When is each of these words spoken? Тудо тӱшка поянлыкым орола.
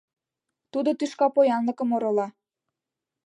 Тудо 0.71 0.89
тӱшка 0.99 1.27
поянлыкым 1.35 1.89
орола. 1.95 2.27